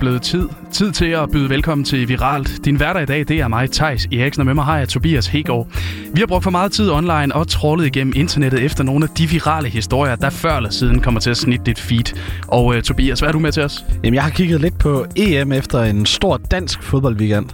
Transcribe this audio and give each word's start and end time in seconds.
blevet 0.00 0.22
tid. 0.22 0.48
Tid 0.72 0.92
til 0.92 1.04
at 1.06 1.30
byde 1.30 1.48
velkommen 1.48 1.84
til 1.84 2.08
Viralt. 2.08 2.64
Din 2.64 2.76
hverdag 2.76 3.02
i 3.02 3.06
dag, 3.06 3.18
det 3.28 3.40
er 3.40 3.48
mig, 3.48 3.70
Tejs 3.70 4.06
Eriksen, 4.12 4.40
og 4.40 4.46
med 4.46 4.54
mig 4.54 4.64
har 4.64 4.78
jeg 4.78 4.88
Tobias 4.88 5.26
Hegård. 5.26 5.68
Vi 6.14 6.20
har 6.20 6.26
brugt 6.26 6.44
for 6.44 6.50
meget 6.50 6.72
tid 6.72 6.90
online 6.90 7.34
og 7.34 7.48
trålet 7.48 7.86
igennem 7.86 8.12
internettet 8.16 8.64
efter 8.64 8.84
nogle 8.84 9.04
af 9.04 9.10
de 9.18 9.26
virale 9.28 9.68
historier, 9.68 10.16
der 10.16 10.30
før 10.30 10.56
eller 10.56 10.70
siden 10.70 11.00
kommer 11.00 11.20
til 11.20 11.30
at 11.30 11.36
snitte 11.36 11.64
dit 11.64 11.78
feed. 11.78 12.18
Og 12.48 12.66
uh, 12.66 12.80
Tobias, 12.80 13.20
hvad 13.20 13.28
er 13.28 13.32
du 13.32 13.38
med 13.38 13.52
til 13.52 13.62
os? 13.62 13.84
Jamen, 14.04 14.14
jeg 14.14 14.22
har 14.22 14.30
kigget 14.30 14.60
lidt 14.60 14.78
på 14.78 15.06
EM 15.16 15.52
efter 15.52 15.82
en 15.82 16.06
stor 16.06 16.36
dansk 16.36 16.82
fodboldweekend. 16.82 17.46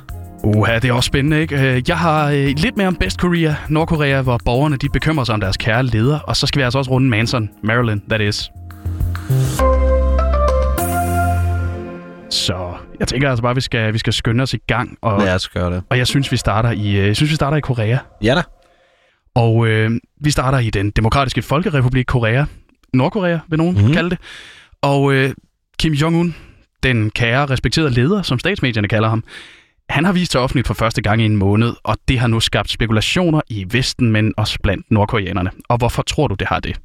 Uha, 0.45 0.75
det 0.75 0.85
er 0.85 0.93
også 0.93 1.07
spændende, 1.07 1.41
ikke? 1.41 1.77
Øh, 1.77 1.83
jeg 1.89 1.99
har 1.99 2.31
øh, 2.31 2.55
lidt 2.57 2.77
mere 2.77 2.87
om 2.87 2.97
Best 2.97 3.19
Korea, 3.19 3.55
Nordkorea, 3.69 4.23
hvor 4.23 4.41
borgerne 4.45 4.77
de 4.77 4.89
bekymrer 4.89 5.25
sig 5.25 5.35
om 5.35 5.41
deres 5.41 5.57
kære 5.57 5.83
leder. 5.83 6.19
Og 6.19 6.37
så 6.37 6.47
skal 6.47 6.59
vi 6.59 6.65
altså 6.65 6.79
også 6.79 6.91
runde 6.91 7.09
Manson, 7.09 7.51
Maryland, 7.63 8.01
that 8.09 8.21
is. 8.21 8.51
Så 12.31 12.75
jeg 13.01 13.09
tænker 13.09 13.31
altså 13.31 13.43
bare, 13.43 13.51
at 13.51 13.57
vi 13.57 13.61
skal, 13.61 13.93
vi 13.93 13.99
skal 13.99 14.13
skynde 14.13 14.43
os 14.43 14.55
i 14.55 14.59
gang. 14.67 14.99
Og, 15.03 15.21
Lad 15.21 15.35
os 15.35 15.49
gøre 15.49 15.75
det. 15.75 15.83
og 15.91 15.99
jeg 15.99 16.07
synes, 16.07 16.33
vi 16.33 16.37
starter 16.37 16.71
i, 16.71 16.97
øh, 16.97 17.07
jeg 17.07 17.17
synes, 17.17 17.31
vi 17.31 17.37
starter 17.37 17.57
i 17.57 17.61
Korea. 17.61 17.99
Ja 18.23 18.35
da. 18.35 18.43
Og 19.35 19.67
øh, 19.67 19.91
vi 20.21 20.31
starter 20.31 20.59
i 20.59 20.71
den 20.71 20.91
demokratiske 20.91 21.43
folkerepublik 21.43 22.05
Korea. 22.07 22.45
Nordkorea, 22.95 23.39
vil 23.49 23.59
nogen 23.59 23.87
mm. 23.87 23.93
kalde 23.93 24.11
det. 24.11 24.19
Og 24.83 25.13
øh, 25.13 25.35
Kim 25.79 25.93
Jong-un, 25.93 26.33
den 26.83 27.11
kære, 27.11 27.47
respekterede 27.47 27.91
leder, 27.91 28.23
som 28.23 28.39
statsmedierne 28.39 28.89
kalder 28.89 29.09
ham, 29.09 29.25
han 29.89 30.05
har 30.05 30.13
vist 30.13 30.33
sig 30.33 30.41
offentligt 30.41 30.67
for 30.67 30.75
første 30.75 31.03
gang 31.03 31.23
i 31.23 31.25
en 31.25 31.37
måned, 31.37 31.73
og 31.85 31.97
det 32.09 32.19
har 32.19 32.27
nu 32.27 32.41
skabt 32.41 32.71
spekulationer 32.71 33.41
i 33.49 33.67
Vesten, 33.71 34.13
men 34.13 34.35
også 34.37 34.59
blandt 34.63 34.91
nordkoreanerne. 34.91 35.51
Og 35.69 35.79
hvorfor 35.79 36.03
tror 36.03 36.29
du, 36.29 36.35
det 36.35 36.49
har 36.49 36.61
det? 36.61 36.81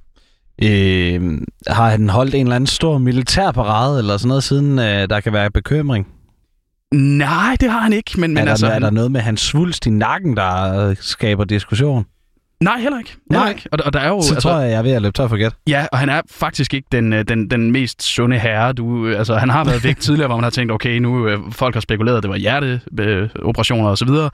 Øh, 0.63 1.41
har 1.67 1.89
han 1.89 2.09
holdt 2.09 2.35
en 2.35 2.45
eller 2.45 2.55
anden 2.55 2.67
stor 2.67 2.97
militærparade 2.97 3.99
eller 3.99 4.17
sådan 4.17 4.27
noget, 4.27 4.43
siden 4.43 4.79
øh, 4.79 5.09
der 5.09 5.19
kan 5.19 5.33
være 5.33 5.51
bekymring? 5.51 6.07
Nej, 6.93 7.55
det 7.59 7.71
har 7.71 7.79
han 7.79 7.93
ikke, 7.93 8.11
men, 8.19 8.33
men 8.33 8.37
er, 8.37 8.43
der, 8.43 8.51
altså... 8.51 8.67
er 8.67 8.79
der 8.79 8.89
noget 8.89 9.11
med 9.11 9.21
hans 9.21 9.41
svulst 9.41 9.85
i 9.85 9.89
nakken, 9.89 10.37
der 10.37 10.87
øh, 10.89 10.95
skaber 10.99 11.43
diskussion? 11.43 12.05
Nej, 12.61 12.79
heller 12.79 12.99
ikke. 12.99 13.11
Heller 13.31 13.43
Nej. 13.43 13.49
ikke. 13.49 13.69
Og, 13.71 13.79
og 13.85 13.93
der 13.93 13.99
er 13.99 14.07
jo... 14.07 14.21
Så 14.21 14.35
tror 14.35 14.59
jeg, 14.59 14.71
jeg 14.71 14.77
er 14.77 14.81
ved 14.81 14.91
at 14.91 15.01
løbe 15.01 15.13
tør 15.13 15.27
for 15.27 15.37
gæt. 15.37 15.53
Ja, 15.67 15.85
og 15.91 15.97
han 15.97 16.09
er 16.09 16.21
faktisk 16.31 16.73
ikke 16.73 16.87
den, 16.91 17.13
øh, 17.13 17.25
den, 17.27 17.49
den 17.49 17.71
mest 17.71 18.03
sunde 18.03 18.39
herre. 18.39 18.73
Du, 18.73 19.07
øh, 19.07 19.19
altså, 19.19 19.35
han 19.35 19.49
har 19.49 19.63
været 19.63 19.83
væk 19.83 19.99
tidligere, 20.05 20.27
hvor 20.27 20.35
man 20.35 20.43
har 20.43 20.49
tænkt, 20.49 20.71
okay, 20.71 20.97
nu 20.97 21.27
øh, 21.27 21.39
folk 21.51 21.73
har 21.75 21.81
spekuleret, 21.81 22.23
det 22.23 22.29
var 22.29 22.37
hjerteoperationer 22.37 23.89
og 23.89 23.97
så 23.97 24.05
videre. 24.05 24.29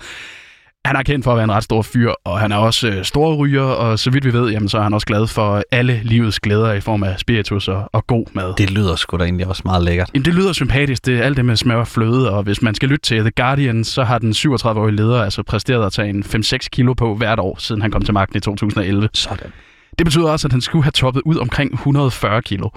Han 0.87 0.95
er 0.95 1.03
kendt 1.03 1.23
for 1.23 1.31
at 1.31 1.35
være 1.35 1.43
en 1.43 1.51
ret 1.51 1.63
stor 1.63 1.81
fyr, 1.81 2.11
og 2.23 2.39
han 2.39 2.51
er 2.51 2.55
også 2.55 2.87
øh, 2.87 3.05
stor 3.05 3.35
ryger, 3.35 3.63
og 3.63 3.99
så 3.99 4.09
vidt 4.09 4.25
vi 4.25 4.33
ved, 4.33 4.49
jamen, 4.49 4.69
så 4.69 4.77
er 4.77 4.81
han 4.81 4.93
også 4.93 5.07
glad 5.07 5.27
for 5.27 5.63
alle 5.71 6.01
livets 6.03 6.39
glæder 6.39 6.73
i 6.73 6.81
form 6.81 7.03
af 7.03 7.19
spiritus 7.19 7.67
og, 7.67 7.89
og 7.93 8.07
god 8.07 8.25
mad. 8.33 8.53
Det 8.57 8.71
lyder 8.71 8.95
sgu 8.95 9.17
da 9.17 9.23
egentlig 9.23 9.47
også 9.47 9.61
meget 9.65 9.83
lækkert. 9.83 10.09
Jamen, 10.13 10.25
det 10.25 10.33
lyder 10.33 10.53
sympatisk, 10.53 11.05
det 11.05 11.19
er 11.19 11.23
alt 11.23 11.37
det 11.37 11.45
med 11.45 11.55
smør 11.55 11.75
og 11.75 11.87
fløde, 11.87 12.31
og 12.31 12.43
hvis 12.43 12.61
man 12.61 12.75
skal 12.75 12.89
lytte 12.89 13.03
til 13.03 13.19
The 13.19 13.31
Guardian, 13.31 13.83
så 13.83 14.03
har 14.03 14.19
den 14.19 14.31
37-årige 14.31 14.95
leder 14.95 15.23
altså 15.23 15.43
præsteret 15.43 15.85
at 15.85 15.93
tage 15.93 16.09
en 16.09 16.23
5-6 16.23 16.57
kilo 16.57 16.93
på 16.93 17.15
hvert 17.15 17.39
år, 17.39 17.55
siden 17.59 17.81
han 17.81 17.91
kom 17.91 18.01
til 18.01 18.13
magten 18.13 18.37
i 18.37 18.39
2011. 18.39 19.09
Sådan. 19.13 19.51
Det 19.97 20.05
betyder 20.05 20.29
også, 20.29 20.47
at 20.47 20.51
han 20.51 20.61
skulle 20.61 20.83
have 20.83 20.91
toppet 20.91 21.21
ud 21.25 21.35
omkring 21.37 21.73
140 21.73 22.41
kilo. 22.41 22.69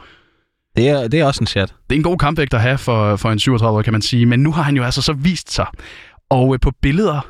Det 0.76 0.88
er, 0.88 1.08
det 1.08 1.20
er 1.20 1.24
også 1.24 1.40
en 1.40 1.46
chat. 1.46 1.74
Det 1.90 1.96
er 1.96 1.98
en 1.98 2.02
god 2.02 2.18
kampvægt 2.18 2.54
at 2.54 2.60
have 2.60 2.78
for, 2.78 3.16
for 3.16 3.30
en 3.30 3.38
37 3.38 3.82
kan 3.82 3.92
man 3.92 4.02
sige, 4.02 4.26
men 4.26 4.40
nu 4.40 4.52
har 4.52 4.62
han 4.62 4.76
jo 4.76 4.82
altså 4.82 5.02
så 5.02 5.12
vist 5.12 5.52
sig. 5.52 5.66
Og 6.30 6.54
øh, 6.54 6.60
på 6.60 6.72
billeder, 6.82 7.20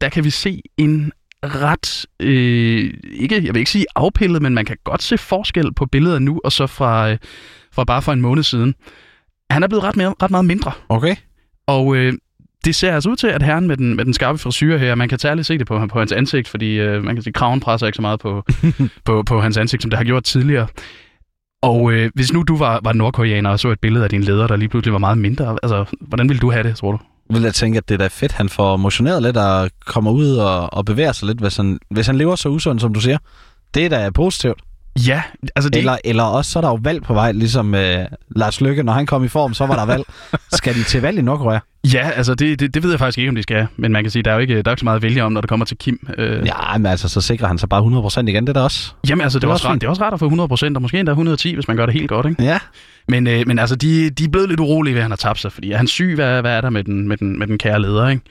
der 0.00 0.08
kan 0.08 0.24
vi 0.24 0.30
se 0.30 0.62
en 0.76 1.12
ret, 1.44 2.06
øh, 2.20 2.94
ikke, 3.12 3.34
jeg 3.44 3.54
vil 3.54 3.56
ikke 3.56 3.70
sige 3.70 3.86
afpillet, 3.94 4.42
men 4.42 4.54
man 4.54 4.64
kan 4.64 4.76
godt 4.84 5.02
se 5.02 5.18
forskel 5.18 5.74
på 5.74 5.86
billeder 5.86 6.18
nu, 6.18 6.40
og 6.44 6.52
så 6.52 6.66
fra, 6.66 7.10
øh, 7.10 7.18
fra 7.72 7.84
bare 7.84 8.02
for 8.02 8.12
en 8.12 8.20
måned 8.20 8.42
siden. 8.42 8.74
Han 9.50 9.62
er 9.62 9.68
blevet 9.68 9.84
ret, 9.84 9.96
mere, 9.96 10.14
ret 10.22 10.30
meget 10.30 10.44
mindre, 10.44 10.72
Okay. 10.88 11.16
og 11.66 11.96
øh, 11.96 12.12
det 12.64 12.74
ser 12.74 12.94
altså 12.94 13.10
ud 13.10 13.16
til, 13.16 13.26
at 13.26 13.42
herren 13.42 13.66
med 13.66 13.76
den, 13.76 13.96
med 13.96 14.04
den 14.04 14.14
skarpe 14.14 14.38
frisyr 14.38 14.76
her, 14.76 14.94
man 14.94 15.08
kan 15.08 15.18
særligt 15.18 15.46
se 15.46 15.58
det 15.58 15.66
på, 15.66 15.86
på 15.86 15.98
hans 15.98 16.12
ansigt, 16.12 16.48
fordi 16.48 16.78
øh, 16.80 17.04
man 17.04 17.16
kan 17.16 17.22
sige, 17.22 17.30
at 17.30 17.34
kraven 17.34 17.60
presser 17.60 17.86
ikke 17.86 17.96
så 17.96 18.02
meget 18.02 18.20
på, 18.20 18.44
på, 19.04 19.22
på 19.22 19.40
hans 19.40 19.56
ansigt, 19.56 19.82
som 19.82 19.90
det 19.90 19.96
har 19.98 20.04
gjort 20.04 20.24
tidligere. 20.24 20.66
Og 21.62 21.92
øh, 21.92 22.10
hvis 22.14 22.32
nu 22.32 22.42
du 22.42 22.56
var, 22.56 22.80
var 22.84 22.92
nordkoreaner 22.92 23.50
og 23.50 23.60
så 23.60 23.68
et 23.70 23.80
billede 23.80 24.04
af 24.04 24.10
din 24.10 24.22
leder, 24.22 24.46
der 24.46 24.56
lige 24.56 24.68
pludselig 24.68 24.92
var 24.92 24.98
meget 24.98 25.18
mindre, 25.18 25.58
altså, 25.62 25.84
hvordan 26.00 26.28
ville 26.28 26.40
du 26.40 26.50
have 26.50 26.62
det, 26.62 26.76
tror 26.76 26.92
du? 26.92 26.98
Vil 27.30 27.42
jeg 27.42 27.54
tænke, 27.54 27.78
at 27.78 27.88
det 27.88 27.94
er 27.94 27.98
da 27.98 28.06
fedt, 28.06 28.32
han 28.32 28.48
får 28.48 28.76
motioneret 28.76 29.22
lidt 29.22 29.36
og 29.36 29.70
kommer 29.86 30.10
ud 30.10 30.36
og, 30.36 30.72
og 30.72 30.84
bevæger 30.84 31.12
sig 31.12 31.26
lidt, 31.26 31.38
hvis 31.38 31.56
han, 31.56 31.78
hvis 31.90 32.06
han 32.06 32.18
lever 32.18 32.36
så 32.36 32.48
usundt, 32.48 32.80
som 32.80 32.94
du 32.94 33.00
siger. 33.00 33.18
Det 33.74 33.84
er 33.84 33.88
da 33.88 34.10
positivt. 34.10 34.60
Ja, 35.06 35.22
altså 35.56 35.70
det, 35.70 35.78
Eller, 35.78 35.96
eller 36.04 36.22
også 36.22 36.50
så 36.50 36.58
er 36.58 36.60
der 36.60 36.68
jo 36.68 36.78
valg 36.82 37.02
på 37.02 37.14
vej, 37.14 37.32
ligesom 37.32 37.74
øh, 37.74 37.98
Lars 38.36 38.60
Lykke, 38.60 38.82
når 38.82 38.92
han 38.92 39.06
kom 39.06 39.24
i 39.24 39.28
form, 39.28 39.54
så 39.54 39.66
var 39.66 39.74
der 39.76 39.86
valg. 39.86 40.02
Skal 40.52 40.74
de 40.74 40.82
til 40.84 41.02
valg 41.02 41.18
i 41.18 41.22
Nordkorea? 41.22 41.58
ja, 41.92 42.10
altså 42.10 42.34
det, 42.34 42.60
det, 42.60 42.74
det 42.74 42.82
ved 42.82 42.90
jeg 42.90 42.98
faktisk 42.98 43.18
ikke, 43.18 43.28
om 43.28 43.34
de 43.34 43.42
skal, 43.42 43.66
men 43.76 43.92
man 43.92 44.04
kan 44.04 44.10
sige, 44.10 44.22
der 44.22 44.30
er 44.30 44.34
jo 44.34 44.40
ikke, 44.40 44.54
der 44.62 44.70
er 44.70 44.72
ikke 44.72 44.80
så 44.80 44.84
meget 44.84 44.96
at 44.96 45.02
vælge 45.02 45.24
om, 45.24 45.32
når 45.32 45.40
det 45.40 45.48
kommer 45.48 45.66
til 45.66 45.76
Kim. 45.78 46.08
Øh, 46.18 46.46
Ja, 46.46 46.78
men 46.78 46.86
altså, 46.86 47.08
så 47.08 47.20
sikrer 47.20 47.46
han 47.46 47.58
sig 47.58 47.68
bare 47.68 47.82
100% 47.82 48.20
igen, 48.28 48.46
det 48.46 48.48
er 48.48 48.52
da 48.52 48.60
også. 48.60 48.92
Jamen 49.08 49.22
altså, 49.22 49.38
det, 49.38 49.42
Det 49.42 49.48
er 49.48 49.52
også 49.52 49.68
fint. 49.70 49.80
det 49.80 49.86
er 49.86 49.90
også 49.90 50.02
rart 50.02 50.12
at 50.12 50.18
få 50.18 50.28
100%, 50.28 50.74
og 50.76 50.82
måske 50.82 50.98
endda 50.98 51.12
110, 51.12 51.54
hvis 51.54 51.68
man 51.68 51.76
gør 51.76 51.86
det 51.86 51.94
helt 51.94 52.08
godt, 52.08 52.26
ikke? 52.26 52.42
Ja. 52.42 52.58
Men, 53.08 53.26
øh, 53.26 53.42
men 53.46 53.58
altså, 53.58 53.76
de, 53.76 54.10
de 54.10 54.24
er 54.24 54.28
blevet 54.28 54.48
lidt 54.48 54.60
urolige 54.60 54.94
ved, 54.94 55.00
at 55.00 55.04
han 55.04 55.10
har 55.10 55.16
tabt 55.16 55.38
sig, 55.40 55.52
fordi 55.52 55.72
er 55.72 55.76
han 55.76 55.86
syg, 55.86 56.12
hvad, 56.14 56.40
hvad 56.40 56.52
er 56.56 56.60
der 56.60 56.70
med 56.70 56.84
den, 56.84 57.08
med, 57.08 57.16
den, 57.16 57.38
med 57.38 57.46
den 57.46 57.58
kære 57.58 57.82
leder, 57.82 58.08
ikke? 58.08 58.22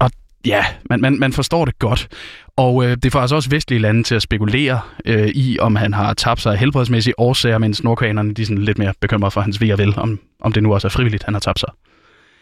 Og 0.00 0.10
ja, 0.46 0.64
man, 0.90 1.00
man, 1.00 1.18
man 1.18 1.32
forstår 1.32 1.64
det 1.64 1.78
godt. 1.78 2.08
Og 2.56 2.84
øh, 2.84 2.96
det 3.02 3.12
får 3.12 3.20
altså 3.20 3.36
også 3.36 3.50
vestlige 3.50 3.80
lande 3.80 4.02
til 4.02 4.14
at 4.14 4.22
spekulere 4.22 4.80
øh, 5.04 5.28
i, 5.28 5.58
om 5.58 5.76
han 5.76 5.94
har 5.94 6.14
tabt 6.14 6.40
sig 6.40 6.52
af 6.52 6.58
helbredsmæssige 6.58 7.20
årsager, 7.20 7.58
mens 7.58 7.84
nordkoreanerne 7.84 8.34
de 8.34 8.42
er 8.42 8.46
sådan 8.46 8.62
lidt 8.62 8.78
mere 8.78 8.92
bekymrede 9.00 9.30
for 9.30 9.40
hans 9.40 9.60
ved 9.60 9.72
og 9.72 9.78
vel, 9.78 9.94
om, 9.96 10.20
om 10.40 10.52
det 10.52 10.62
nu 10.62 10.74
også 10.74 10.88
er 10.88 10.90
frivilligt, 10.90 11.24
han 11.24 11.34
har 11.34 11.40
tabt 11.40 11.60
sig. 11.60 11.68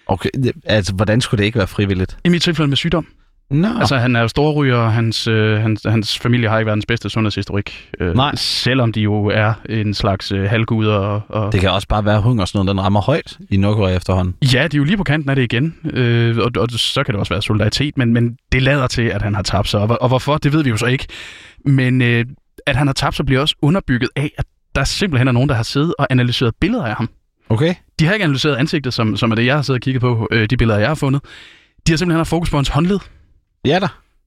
Okay, 0.06 0.30
altså, 0.64 0.94
hvordan 0.94 1.20
skulle 1.20 1.38
det 1.38 1.44
ikke 1.44 1.58
være 1.58 1.66
frivilligt? 1.66 2.18
I 2.24 2.28
mit 2.28 2.42
tilfælde 2.42 2.68
med 2.68 2.76
sygdom. 2.76 3.06
Nå, 3.50 3.68
Altså, 3.80 3.96
han 3.96 4.16
er 4.16 4.20
jo 4.20 4.28
storryger, 4.28 4.76
og 4.76 4.92
hans, 4.92 5.26
øh, 5.26 5.60
hans, 5.60 5.86
hans 5.88 6.18
familie 6.18 6.48
har 6.48 6.58
ikke 6.58 6.66
verdens 6.66 6.86
bedste 6.86 7.10
sundhedshistorik. 7.10 7.90
Øh, 8.00 8.14
Nej. 8.14 8.32
Selvom 8.34 8.92
de 8.92 9.00
jo 9.00 9.26
er 9.26 9.52
en 9.68 9.94
slags 9.94 10.32
øh, 10.32 10.50
halvguder. 10.50 10.94
Og, 10.94 11.22
og... 11.28 11.52
det 11.52 11.60
kan 11.60 11.70
også 11.70 11.88
bare 11.88 12.04
være, 12.04 12.16
at 12.16 12.22
hungersnøden 12.22 12.68
den 12.68 12.80
rammer 12.80 13.00
højt 13.00 13.38
i 13.50 13.56
Nordkorea 13.56 13.96
efterhånden. 13.96 14.34
Ja, 14.54 14.68
de 14.68 14.76
er 14.76 14.78
jo 14.78 14.84
lige 14.84 14.96
på 14.96 15.04
kanten 15.04 15.30
af 15.30 15.36
det 15.36 15.42
igen, 15.42 15.74
øh, 15.84 16.36
og, 16.38 16.50
og 16.56 16.70
så 16.70 17.02
kan 17.02 17.14
det 17.14 17.20
også 17.20 17.34
være 17.34 17.42
solidaritet, 17.42 17.98
men, 17.98 18.12
men 18.12 18.36
det 18.52 18.62
lader 18.62 18.86
til, 18.86 19.02
at 19.02 19.22
han 19.22 19.34
har 19.34 19.42
tabt 19.42 19.68
sig, 19.68 19.80
og, 19.80 19.98
og 20.02 20.08
hvorfor, 20.08 20.38
det 20.38 20.52
ved 20.52 20.64
vi 20.64 20.70
jo 20.70 20.76
så 20.76 20.86
ikke. 20.86 21.06
Men 21.64 22.02
øh, 22.02 22.24
at 22.66 22.76
han 22.76 22.86
har 22.86 22.94
tabt 22.94 23.16
sig, 23.16 23.26
bliver 23.26 23.40
også 23.40 23.54
underbygget 23.62 24.10
af, 24.16 24.30
at 24.38 24.44
der 24.74 24.84
simpelthen 24.84 25.28
er 25.28 25.32
nogen, 25.32 25.48
der 25.48 25.54
har 25.54 25.62
siddet 25.62 25.94
og 25.98 26.06
analyseret 26.10 26.54
billeder 26.60 26.84
af 26.84 26.94
ham. 26.94 27.08
Okay. 27.48 27.74
De 27.98 28.06
har 28.06 28.12
ikke 28.12 28.24
analyseret 28.24 28.56
ansigtet, 28.56 28.94
som, 28.94 29.16
som 29.16 29.30
er 29.30 29.34
det, 29.34 29.46
jeg 29.46 29.54
har 29.54 29.62
siddet 29.62 29.78
og 29.78 29.82
kigget 29.82 30.00
på, 30.00 30.28
øh, 30.30 30.50
de 30.50 30.56
billeder, 30.56 30.78
jeg 30.78 30.88
har 30.88 30.94
fundet. 30.94 31.22
De 31.86 31.92
har 31.92 31.96
simpelthen 31.96 32.18
haft 32.18 32.28
fokus 32.28 32.50
på 32.50 32.56
hans 32.56 32.68
håndled. 32.68 32.98
Ja 33.64 33.78
da. 33.78 33.86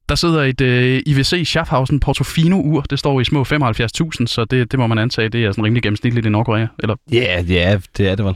Der 0.10 0.16
sidder 0.16 0.44
et 0.44 0.62
øh, 0.62 1.02
IWC 1.06 1.44
Schaffhausen 1.46 2.00
Portofino-ur. 2.00 2.82
Det 2.82 3.00
står 3.00 3.22
i 3.22 3.26
små 3.26 3.42
75.000, 3.44 4.26
så 4.26 4.46
det, 4.50 4.72
det 4.72 4.80
må 4.80 4.88
man 4.88 4.98
antage, 4.98 5.30
det 5.30 5.46
er 5.46 5.52
sådan 5.52 5.64
rimelig 5.64 5.84
gennemsnitligt 5.84 6.26
i 6.26 6.30
Nordkorea. 6.30 6.68
Eller 6.80 6.96
Ja, 7.12 7.44
ja, 7.48 7.80
det 7.98 8.08
er 8.08 8.16
det 8.16 8.26
vel. 8.26 8.36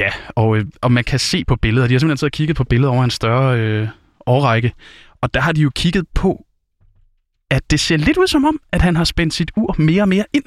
Ja, 0.00 0.10
og, 0.28 0.56
øh, 0.56 0.66
og 0.80 0.92
man 0.92 1.04
kan 1.04 1.18
se 1.18 1.44
på 1.44 1.56
billeder. 1.56 1.86
De 1.86 1.94
har 1.94 1.98
simpelthen 1.98 2.16
siddet 2.18 2.32
og 2.32 2.36
kigget 2.36 2.56
på 2.56 2.64
billeder 2.64 2.92
over 2.92 3.04
en 3.04 3.10
større 3.10 3.60
øh, 3.60 3.88
årrække. 4.26 4.72
Og 5.20 5.34
der 5.34 5.40
har 5.40 5.52
de 5.52 5.60
jo 5.60 5.70
kigget 5.74 6.06
på, 6.14 6.46
at 7.50 7.70
det 7.70 7.80
ser 7.80 7.96
lidt 7.96 8.16
ud 8.16 8.26
som 8.26 8.44
om, 8.44 8.60
at 8.72 8.82
han 8.82 8.96
har 8.96 9.04
spændt 9.04 9.34
sit 9.34 9.50
ur 9.56 9.74
mere 9.78 10.02
og 10.02 10.08
mere 10.08 10.24
ind. 10.32 10.44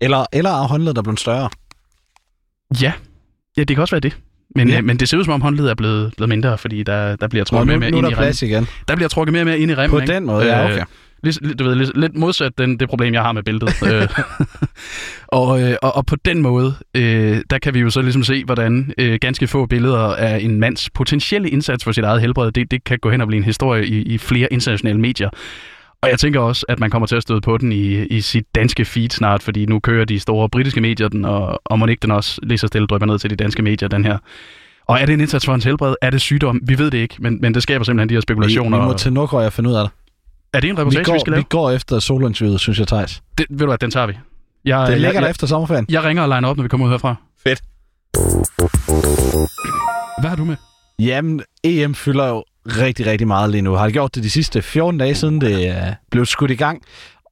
Eller, 0.00 0.26
eller 0.32 0.50
er 0.50 0.66
håndledet 0.68 0.96
der 0.96 1.02
blevet 1.02 1.20
større? 1.20 1.50
Ja, 2.82 2.92
ja 3.56 3.64
det 3.64 3.76
kan 3.76 3.80
også 3.80 3.94
være 3.94 4.00
det. 4.00 4.18
Men, 4.54 4.68
Ja. 4.68 4.78
øh, 4.78 4.84
men 4.84 4.96
det 4.96 5.08
ser 5.08 5.18
ud 5.18 5.24
som 5.24 5.32
om 5.32 5.40
håndledet 5.40 5.70
er 5.70 5.74
blevet, 5.74 6.12
blevet 6.16 6.28
mindre, 6.28 6.58
fordi 6.58 6.82
der, 6.82 7.16
der 7.16 7.28
bliver 7.28 7.44
trukket 7.44 7.66
nu, 7.66 7.70
mere 7.70 7.76
og 7.76 7.80
mere 7.80 7.90
nu 7.90 7.96
er 7.96 8.02
ind 8.02 8.12
i 8.12 8.20
remmen. 8.20 8.34
igen. 8.42 8.66
Der 8.88 8.96
bliver 8.96 9.08
trukket 9.08 9.32
mere 9.32 9.42
og 9.42 9.46
mere 9.46 9.58
ind 9.58 9.70
i 9.70 9.74
remmen. 9.74 9.90
På 9.90 9.98
ikke? 10.00 10.14
den 10.14 10.26
måde, 10.26 10.44
ja, 10.56 10.64
Øh, 10.68 10.72
okay. 10.74 10.84
Lidt, 11.22 11.58
du 11.58 11.64
ved, 11.64 11.74
lidt, 11.74 12.00
lidt 12.00 12.14
modsat 12.16 12.58
den, 12.58 12.80
det 12.80 12.88
problem, 12.88 13.14
jeg 13.14 13.22
har 13.22 13.32
med 13.32 13.42
billedet. 13.42 13.74
Øh, 13.92 14.08
og, 15.28 15.62
øh, 15.62 15.76
og, 15.82 15.96
og 15.96 16.06
på 16.06 16.16
den 16.24 16.42
måde, 16.42 16.74
øh, 16.96 17.40
der 17.50 17.58
kan 17.58 17.74
vi 17.74 17.80
jo 17.80 17.90
så 17.90 18.02
ligesom 18.02 18.22
se, 18.24 18.44
hvordan 18.44 18.92
øh, 18.98 19.18
ganske 19.20 19.46
få 19.46 19.66
billeder 19.66 19.98
af 19.98 20.38
en 20.42 20.60
mands 20.60 20.90
potentielle 20.90 21.48
indsats 21.50 21.84
for 21.84 21.92
sit 21.92 22.04
eget 22.04 22.20
helbred, 22.20 22.52
det, 22.52 22.70
det 22.70 22.84
kan 22.84 22.98
gå 22.98 23.10
hen 23.10 23.20
og 23.20 23.26
blive 23.26 23.38
en 23.38 23.44
historie 23.44 23.86
i, 23.86 24.02
i 24.02 24.18
flere 24.18 24.52
internationale 24.52 25.00
medier. 25.00 25.30
Og 26.02 26.10
jeg 26.10 26.18
tænker 26.18 26.40
også, 26.40 26.66
at 26.68 26.80
man 26.80 26.90
kommer 26.90 27.06
til 27.06 27.16
at 27.16 27.22
støde 27.22 27.40
på 27.40 27.58
den 27.58 27.72
i, 27.72 28.04
i 28.04 28.20
sit 28.20 28.44
danske 28.54 28.84
feed 28.84 29.08
snart, 29.10 29.42
fordi 29.42 29.66
nu 29.66 29.80
kører 29.80 30.04
de 30.04 30.20
store 30.20 30.48
britiske 30.48 30.80
medier 30.80 31.08
den, 31.08 31.24
og, 31.24 31.60
og 31.64 31.78
må 31.78 31.86
ikke 31.86 32.00
den 32.02 32.10
også 32.10 32.40
lige 32.42 32.58
så 32.58 32.66
stille 32.66 32.86
drypper 32.86 33.06
ned 33.06 33.18
til 33.18 33.30
de 33.30 33.36
danske 33.36 33.62
medier, 33.62 33.88
den 33.88 34.04
her. 34.04 34.18
Og 34.86 35.00
er 35.00 35.06
det 35.06 35.12
en 35.12 35.20
indsats 35.20 35.44
for 35.44 35.52
hans 35.52 35.64
helbred? 35.64 35.94
Er 36.02 36.10
det 36.10 36.20
sygdom? 36.20 36.60
Vi 36.62 36.78
ved 36.78 36.90
det 36.90 36.98
ikke, 36.98 37.14
men, 37.18 37.38
men 37.40 37.54
det 37.54 37.62
skaber 37.62 37.84
simpelthen 37.84 38.08
de 38.08 38.14
her 38.14 38.18
Vi, 38.18 38.22
spekulationer. 38.22 38.78
vi 38.80 38.84
må 38.84 38.92
til 38.92 39.12
Nordkorea 39.12 39.48
finde 39.48 39.70
ud 39.70 39.74
af 39.74 39.84
det. 39.84 39.90
Er 40.52 40.60
det 40.60 40.70
en 40.70 40.76
Vi 40.76 40.80
reportage, 40.80 41.00
vi, 41.00 41.04
går, 41.04 41.12
vi 41.14 41.20
skal 41.20 41.30
lave? 41.30 41.40
vi 41.40 41.46
går 41.48 41.70
efter 41.70 41.98
solinterviewet, 41.98 42.60
synes 42.60 42.78
jeg, 42.78 42.86
Thijs. 42.86 43.22
Det, 43.38 43.46
ved 43.50 43.58
du 43.58 43.66
hvad, 43.66 43.78
den 43.78 43.90
tager 43.90 44.06
vi. 44.06 44.12
Jeg, 44.64 44.86
Det 44.90 45.00
ligger 45.00 45.20
der 45.20 45.28
efter 45.28 45.46
sommerferien. 45.46 45.86
jeg 45.88 46.04
ringer 46.04 46.22
og 46.22 46.28
liner 46.28 46.48
op, 46.48 46.56
når 46.56 46.62
vi 46.62 46.68
kommer 46.68 46.86
ud 46.86 46.90
herfra. 46.90 47.14
Fedt. 47.42 47.60
Hvad 50.20 50.28
har 50.30 50.36
du 50.36 50.44
med? 50.44 50.56
Jamen, 50.98 51.42
EM 51.64 51.94
fylder 51.94 52.28
jo 52.28 52.44
rigtig, 52.66 53.06
rigtig 53.06 53.26
meget 53.26 53.50
lige 53.50 53.62
nu. 53.62 53.74
Har 53.74 53.84
det 53.84 53.92
gjort 53.92 54.14
det 54.14 54.22
de 54.22 54.30
sidste 54.30 54.62
14 54.62 54.98
dage 54.98 55.14
siden, 55.14 55.40
det 55.40 55.68
uh, 55.70 55.76
blev 56.10 56.26
skudt 56.26 56.50
i 56.50 56.54
gang. 56.54 56.82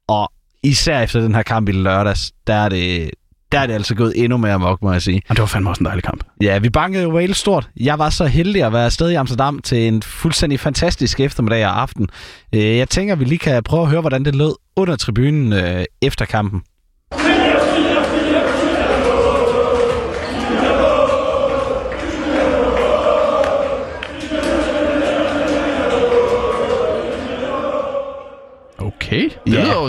Og 0.09 0.33
især 0.63 1.01
efter 1.01 1.21
den 1.21 1.35
her 1.35 1.43
kamp 1.43 1.69
i 1.69 1.73
lørdags, 1.73 2.33
der 2.47 2.55
er 2.55 2.69
det, 2.69 3.11
der 3.53 3.59
er 3.61 3.67
det 3.67 3.75
altså 3.75 3.95
gået 3.95 4.13
endnu 4.25 4.37
mere 4.39 4.53
amok, 4.53 4.83
må 4.83 4.93
jeg 4.93 5.03
sige. 5.03 5.23
Og 5.29 5.37
det 5.37 5.41
var 5.41 5.47
fandme 5.47 5.71
også 5.71 5.81
en 5.81 5.87
dejlig 5.87 6.05
kamp. 6.05 6.25
Ja, 6.43 6.59
vi 6.59 6.71
bankede 6.71 7.09
Wales 7.09 7.37
stort. 7.37 7.69
Jeg 7.81 7.99
var 7.99 8.11
så 8.11 8.27
heldig 8.27 8.63
at 8.63 8.73
være 8.73 8.85
afsted 8.85 9.11
i 9.11 9.15
Amsterdam 9.15 9.59
til 9.59 9.79
en 9.89 10.03
fuldstændig 10.03 10.61
fantastisk 10.61 11.21
eftermiddag 11.21 11.67
og 11.67 11.81
aften. 11.83 12.09
Øh, 12.55 12.77
Jeg 12.77 12.89
tænker, 12.89 13.15
at 13.15 13.21
vi 13.21 13.25
lige 13.25 13.39
kan 13.39 13.63
prøve 13.63 13.83
at 13.83 13.89
høre, 13.89 14.01
hvordan 14.01 14.25
det 14.25 14.35
lød 14.35 14.55
under 14.77 14.97
tribunen 14.97 15.53
øh, 15.53 15.85
efter 16.03 16.25
kampen. 16.25 16.63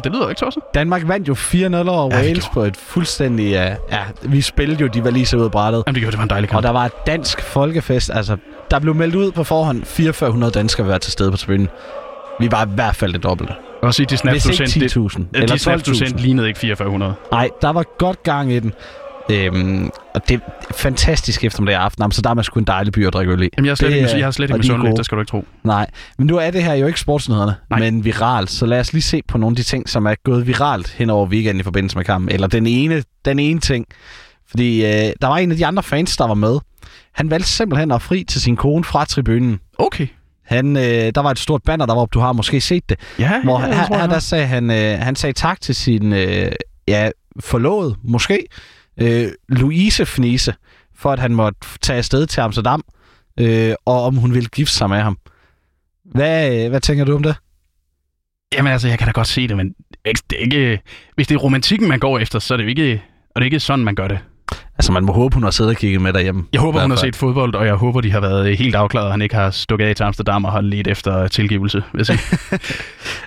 Det, 0.05 0.13
lyder, 0.13 0.29
ikke 0.29 0.39
tosset. 0.39 0.63
Danmark 0.73 1.07
vandt 1.07 1.27
jo 1.27 1.33
4-0 1.33 1.89
over 1.89 2.15
Ja, 2.15 2.21
Wales 2.21 2.49
på 2.49 2.61
et 2.61 2.77
fuldstændig... 2.77 3.51
Ja, 3.51 3.75
ja, 3.91 3.99
vi 4.21 4.41
spillede 4.41 4.81
jo 4.81 4.87
de 4.87 5.03
valiser 5.03 5.37
ud 5.37 5.43
af 5.43 5.51
brættet. 5.51 5.83
Jamen, 5.87 5.95
det, 5.95 6.01
gjorde, 6.01 6.11
det 6.11 6.17
var 6.17 6.23
en 6.23 6.29
dejlig 6.29 6.49
kamp. 6.49 6.57
Og 6.57 6.63
der 6.63 6.69
var 6.69 6.85
et 6.85 7.07
dansk 7.07 7.41
folkefest. 7.41 8.11
Altså, 8.13 8.37
der 8.71 8.79
blev 8.79 8.95
meldt 8.95 9.15
ud 9.15 9.31
på 9.31 9.43
forhånd 9.43 9.85
4400 9.85 10.51
danskere 10.51 10.87
være 10.87 10.99
til 10.99 11.11
stede 11.11 11.31
på 11.31 11.37
tribunen. 11.37 11.69
Vi 12.39 12.51
var 12.51 12.65
i 12.65 12.69
hvert 12.75 12.95
fald 12.95 13.13
det 13.13 13.23
dobbelte. 13.23 13.53
Og 13.81 13.93
sige, 13.93 14.05
de 14.05 14.17
snaps, 14.17 14.45
Hvis 14.45 14.59
ikke 14.59 14.71
sendte, 14.71 14.99
10.000. 14.99 15.41
det, 15.41 15.49
de 15.49 15.59
snaps, 15.59 15.83
du 15.83 15.93
sendte, 15.93 16.17
lignede 16.17 16.47
ikke 16.47 16.59
4400. 16.59 17.13
Nej, 17.31 17.49
der 17.61 17.69
var 17.69 17.83
godt 17.97 18.23
gang 18.23 18.51
i 18.51 18.59
den. 18.59 18.73
Øhm, 19.29 19.89
og 20.15 20.29
det 20.29 20.35
er 20.35 20.73
fantastisk 20.73 21.43
eftermiddag 21.43 21.79
aften. 21.79 22.03
Amsterdam 22.03 22.37
er 22.37 22.41
sgu 22.41 22.59
en 22.59 22.65
dejlig 22.67 22.93
by 22.93 23.07
at 23.07 23.13
drikke 23.13 23.33
øl 23.33 23.41
i. 23.43 23.49
Jamen, 23.57 23.65
jeg 23.65 23.71
er 23.71 23.75
slet 23.75 23.91
Det 23.91 23.97
ikke, 23.97 24.09
jeg 24.19 24.27
er 24.27 24.31
slet 24.31 24.45
ikke 24.49 24.57
misundelig, 24.57 24.97
det 24.97 25.05
skal 25.05 25.15
du 25.15 25.21
ikke 25.21 25.29
tro. 25.29 25.45
Nej, 25.63 25.87
men 26.17 26.27
nu 26.27 26.37
er 26.37 26.51
det 26.51 26.63
her 26.63 26.73
jo 26.73 26.87
ikke 26.87 26.99
sportsnyhederne, 26.99 27.55
Nej. 27.69 27.79
men 27.79 28.05
viralt. 28.05 28.49
Så 28.51 28.65
lad 28.65 28.79
os 28.79 28.93
lige 28.93 29.03
se 29.03 29.21
på 29.27 29.37
nogle 29.37 29.53
af 29.53 29.55
de 29.55 29.63
ting, 29.63 29.89
som 29.89 30.05
er 30.05 30.15
gået 30.23 30.47
viralt 30.47 30.89
hen 30.97 31.09
over 31.09 31.27
weekenden 31.27 31.59
i 31.59 31.63
forbindelse 31.63 31.97
med 31.97 32.05
kampen. 32.05 32.31
Eller 32.31 32.47
den 32.47 32.67
ene, 32.67 33.03
den 33.25 33.39
ene 33.39 33.59
ting. 33.59 33.85
Fordi 34.49 34.85
øh, 34.85 34.91
der 35.21 35.27
var 35.27 35.37
en 35.37 35.51
af 35.51 35.57
de 35.57 35.65
andre 35.65 35.83
fans, 35.83 36.17
der 36.17 36.27
var 36.27 36.33
med. 36.33 36.59
Han 37.13 37.29
valgte 37.29 37.49
simpelthen 37.49 37.91
at 37.91 38.01
fri 38.01 38.23
til 38.23 38.41
sin 38.41 38.55
kone 38.55 38.83
fra 38.83 39.05
tribunen. 39.05 39.59
Okay. 39.77 40.07
Han, 40.45 40.77
øh, 40.77 40.83
der 41.15 41.19
var 41.21 41.31
et 41.31 41.39
stort 41.39 41.63
banner, 41.63 41.85
der 41.85 41.95
var, 41.95 42.05
du 42.05 42.19
har 42.19 42.33
måske 42.33 42.61
set 42.61 42.89
det. 42.89 42.99
Ja, 43.19 43.31
Hvor 43.43 43.59
ja, 43.59 43.65
jeg 43.65 43.75
her, 43.75 43.97
her, 43.97 44.05
der 44.07 44.13
har. 44.13 44.19
sagde 44.19 44.45
han, 44.45 44.71
øh, 44.71 44.99
han 44.99 45.15
sagde 45.15 45.33
tak 45.33 45.61
til 45.61 45.75
sin 45.75 46.13
øh, 46.13 46.51
ja, 46.87 47.09
forlovede, 47.39 47.95
måske, 48.03 48.39
øh, 49.01 49.27
Louise 49.49 50.05
Fnise, 50.05 50.53
for 50.95 51.11
at 51.11 51.19
han 51.19 51.35
måtte 51.35 51.59
tage 51.81 51.97
afsted 51.97 52.27
til 52.27 52.41
Amsterdam, 52.41 52.83
øh, 53.39 53.73
og 53.85 54.03
om 54.03 54.15
hun 54.15 54.33
ville 54.33 54.49
gifte 54.49 54.75
sig 54.75 54.89
med 54.89 54.99
ham. 54.99 55.17
Hvad, 56.05 56.63
øh, 56.63 56.69
hvad 56.69 56.81
tænker 56.81 57.05
du 57.05 57.15
om 57.15 57.23
det? 57.23 57.35
Jamen 58.53 58.71
altså, 58.71 58.87
jeg 58.87 58.97
kan 58.97 59.07
da 59.07 59.11
godt 59.11 59.27
se 59.27 59.47
det, 59.47 59.57
men 59.57 59.75
det 60.05 60.37
er 60.37 60.43
ikke, 60.43 60.81
hvis 61.15 61.27
det 61.27 61.35
er 61.35 61.39
romantikken, 61.39 61.87
man 61.87 61.99
går 61.99 62.19
efter, 62.19 62.39
så 62.39 62.53
er 62.53 62.57
det 62.57 62.63
jo 62.63 62.69
ikke, 62.69 63.03
og 63.35 63.41
det 63.41 63.41
er 63.41 63.45
ikke 63.45 63.59
sådan, 63.59 63.85
man 63.85 63.95
gør 63.95 64.07
det. 64.07 64.19
Altså, 64.77 64.91
man 64.91 65.05
må 65.05 65.13
håbe, 65.13 65.33
hun 65.33 65.43
har 65.43 65.51
siddet 65.51 65.71
og 65.71 65.77
kigget 65.77 66.01
med 66.01 66.13
derhjemme. 66.13 66.43
Jeg 66.53 66.61
håber, 66.61 66.81
hun 66.81 66.89
har 66.91 66.97
set 66.97 67.15
fodbold, 67.15 67.55
og 67.55 67.65
jeg 67.65 67.73
håber, 67.75 68.01
de 68.01 68.11
har 68.11 68.19
været 68.19 68.57
helt 68.57 68.75
afklaret, 68.75 69.05
og 69.05 69.13
han 69.13 69.21
ikke 69.21 69.35
har 69.35 69.51
stukket 69.51 69.85
af 69.85 69.95
til 69.95 70.03
Amsterdam 70.03 70.45
og 70.45 70.51
har 70.51 70.61
lidt 70.61 70.87
efter 70.87 71.27
tilgivelse. 71.27 71.83
Vil 71.93 71.99
jeg 71.99 72.05
sige. 72.05 72.19
jeg 72.51 72.59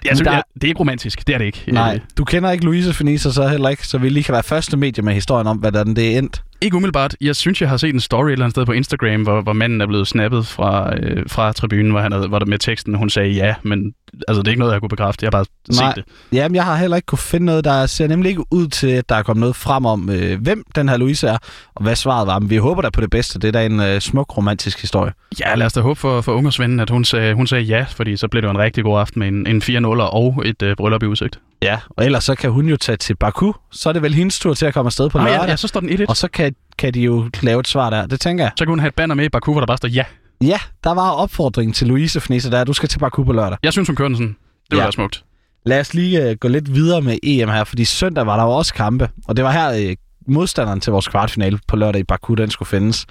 synes, 0.04 0.20
der- 0.20 0.32
jeg, 0.32 0.42
det 0.54 0.64
er 0.64 0.68
ikke 0.68 0.80
romantisk, 0.80 1.26
det 1.26 1.34
er 1.34 1.38
det 1.38 1.44
ikke. 1.44 1.64
Nej, 1.68 1.94
Øh, 1.94 2.00
du 2.18 2.24
kender 2.24 2.50
ikke 2.50 2.64
Louise 2.64 2.94
Fnise 2.94 3.32
så 3.32 3.48
heller 3.48 3.68
ikke, 3.68 3.86
så 3.86 3.98
vi 3.98 4.08
lige 4.08 4.24
kan 4.24 4.32
være 4.32 4.42
første 4.42 4.76
medie 4.76 5.04
med 5.04 5.14
historien 5.14 5.46
om, 5.46 5.56
hvordan 5.56 5.96
det 5.96 6.14
er 6.14 6.18
endt. 6.18 6.42
Ikke 6.60 6.76
umiddelbart. 6.76 7.16
Jeg 7.20 7.36
synes, 7.36 7.60
jeg 7.60 7.68
har 7.68 7.76
set 7.76 7.94
en 7.94 8.00
story 8.00 8.26
et 8.28 8.32
eller 8.32 8.44
andet 8.44 8.54
sted 8.54 8.66
på 8.66 8.72
Instagram, 8.72 9.22
hvor, 9.22 9.40
hvor 9.40 9.52
manden 9.52 9.80
er 9.80 9.86
blevet 9.86 10.08
snappet 10.08 10.46
fra, 10.46 10.96
øh, 10.96 11.24
fra 11.26 11.52
tribunen, 11.52 11.90
hvor, 11.90 12.00
han 12.00 12.12
havde, 12.12 12.28
hvor 12.28 12.38
der 12.38 12.46
med 12.46 12.58
teksten, 12.58 12.94
hun 12.94 13.10
sagde 13.10 13.30
ja, 13.30 13.54
men 13.62 13.92
altså, 14.28 14.42
det 14.42 14.46
er 14.48 14.50
ikke 14.50 14.60
noget, 14.60 14.72
jeg 14.72 14.80
kunne 14.80 14.88
bekræfte. 14.88 15.24
Jeg 15.24 15.26
har 15.26 15.30
bare 15.30 15.44
Nej. 15.82 15.92
set 15.96 16.04
det. 16.04 16.36
Jamen, 16.38 16.54
jeg 16.54 16.64
har 16.64 16.76
heller 16.76 16.96
ikke 16.96 17.06
kunne 17.06 17.18
finde 17.18 17.46
noget, 17.46 17.64
der 17.64 17.86
ser 17.86 18.06
nemlig 18.08 18.28
ikke 18.30 18.44
ud 18.50 18.66
til, 18.68 18.86
at 18.88 19.08
der 19.08 19.14
er 19.14 19.22
kommet 19.22 19.40
noget 19.40 19.56
frem 19.56 19.86
om, 19.86 20.10
øh, 20.10 20.40
hvem 20.42 20.64
den 20.74 20.88
her 20.88 20.96
Louise 20.96 21.26
er, 21.28 21.38
og 21.74 21.82
hvad 21.82 21.96
svaret 21.96 22.26
var. 22.26 22.38
Men 22.38 22.50
vi 22.50 22.56
håber 22.56 22.82
da 22.82 22.90
på 22.90 23.00
det 23.00 23.10
bedste. 23.10 23.38
Det 23.38 23.48
er 23.48 23.52
da 23.52 23.66
en 23.66 23.80
øh, 23.80 24.00
smuk 24.00 24.36
romantisk 24.36 24.80
historie. 24.80 25.12
Ja, 25.40 25.54
lad 25.54 25.66
os 25.66 25.72
da 25.72 25.80
håbe 25.80 26.00
for, 26.00 26.20
for 26.20 26.32
ungersvenden, 26.32 26.80
at 26.80 26.90
hun 26.90 27.04
sagde, 27.04 27.34
hun 27.34 27.46
sagde 27.46 27.64
ja, 27.64 27.86
fordi 27.96 28.16
så 28.16 28.28
blev 28.28 28.42
det 28.42 28.46
jo 28.46 28.50
en 28.50 28.58
rigtig 28.58 28.84
god 28.84 29.00
aften 29.00 29.18
med 29.18 29.28
en, 29.28 29.46
en 29.46 29.62
4 29.62 29.80
0 29.80 30.00
og 30.00 30.42
et 30.46 30.62
øh, 30.62 30.76
bryllup 30.76 31.02
i 31.02 31.06
udsigt. 31.06 31.40
Ja, 31.62 31.78
og 31.90 32.04
ellers 32.04 32.24
så 32.24 32.34
kan 32.34 32.50
hun 32.50 32.66
jo 32.68 32.76
tage 32.76 32.96
til 32.96 33.16
Baku. 33.16 33.52
Så 33.72 33.88
er 33.88 33.92
det 33.92 34.02
vel 34.02 34.14
hendes 34.14 34.38
tur 34.38 34.54
til 34.54 34.66
at 34.66 34.74
komme 34.74 34.86
afsted 34.88 35.10
på 35.10 35.18
Ah, 35.18 35.24
lørdag. 35.24 35.40
ja, 35.44 35.50
ja, 35.50 35.56
så 35.56 35.68
står 35.68 35.80
den 35.80 35.88
1-1. 35.90 36.04
Og 36.08 36.16
så 36.16 36.28
kan, 36.28 36.47
kan 36.78 36.94
de 36.94 37.00
jo 37.00 37.30
lave 37.42 37.60
et 37.60 37.68
svar 37.68 37.90
der. 37.90 38.06
Det 38.06 38.20
tænker 38.20 38.44
jeg. 38.44 38.52
Så 38.58 38.64
kan 38.64 38.70
hun 38.72 38.78
have 38.78 38.88
et 38.88 38.94
banner 38.94 39.14
med 39.14 39.24
i 39.24 39.28
Baku, 39.28 39.52
hvor 39.52 39.60
der 39.60 39.66
bare 39.66 39.76
står 39.76 39.88
ja. 39.88 40.04
Ja, 40.40 40.58
der 40.84 40.94
var 40.94 41.10
opfordringen 41.10 41.72
til 41.72 41.86
Louise 41.86 42.20
Fnise 42.20 42.50
der. 42.50 42.64
Du 42.64 42.72
skal 42.72 42.88
til 42.88 42.98
Baku 42.98 43.24
på 43.24 43.32
lørdag. 43.32 43.58
Jeg 43.62 43.72
synes, 43.72 43.88
hun 43.88 43.96
kører 43.96 44.08
den 44.08 44.16
sådan. 44.16 44.28
Det 44.28 44.36
ville 44.70 44.80
Ja. 44.80 44.84
være 44.84 44.92
smukt. 44.92 45.24
Lad 45.66 45.80
os 45.80 45.94
lige 45.94 46.30
øh, 46.30 46.36
gå 46.36 46.48
lidt 46.48 46.74
videre 46.74 47.00
med 47.02 47.18
EM 47.22 47.48
her, 47.48 47.64
fordi 47.64 47.84
søndag 47.84 48.26
var 48.26 48.36
der 48.36 48.44
jo 48.44 48.50
også 48.50 48.74
kampe, 48.74 49.08
og 49.28 49.36
det 49.36 49.44
var 49.44 49.50
her 49.52 49.88
øh, 49.90 49.96
modstanderen 50.28 50.80
til 50.80 50.92
vores 50.92 51.08
kvartfinale 51.08 51.58
på 51.68 51.76
lørdag 51.76 52.00
i 52.00 52.04
Baku, 52.04 52.34
den 52.34 52.50
skulle 52.50 52.68
findes. 52.68 53.06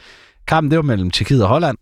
Kampen, 0.48 0.72
det 0.72 0.78
var 0.78 0.84
mellem 0.84 1.12
Tjekkiet 1.12 1.44
og 1.44 1.50
Holland, 1.50 1.78